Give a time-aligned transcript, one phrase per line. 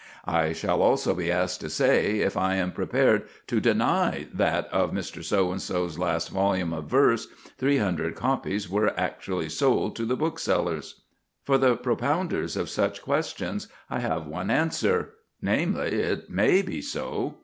[0.25, 4.93] I shall also be asked to say if I am prepared to deny that of
[4.93, 5.23] Mr.
[5.23, 7.27] So and so's last volume of verse
[7.59, 11.01] three hundred copies were actually sold to the booksellers.
[11.43, 15.09] For the propounders of such questions I have one answer
[15.39, 17.35] namely, it may be so.